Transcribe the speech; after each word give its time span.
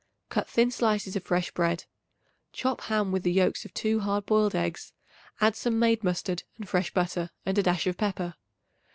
Cut 0.29 0.49
thin 0.49 0.71
slices 0.71 1.15
of 1.15 1.21
fresh 1.25 1.51
bread. 1.51 1.85
Chop 2.53 2.81
ham 2.85 3.11
with 3.11 3.21
the 3.21 3.31
yolks 3.31 3.65
of 3.65 3.73
2 3.75 3.99
hard 3.99 4.25
boiled 4.25 4.55
eggs; 4.55 4.93
add 5.39 5.55
some 5.55 5.77
made 5.77 6.03
mustard 6.03 6.41
and 6.57 6.67
fresh 6.67 6.91
butter 6.91 7.29
and 7.45 7.55
a 7.59 7.61
dash 7.61 7.85
of 7.85 7.97
pepper. 7.97 8.33